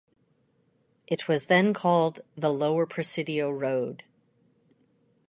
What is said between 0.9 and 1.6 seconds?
It was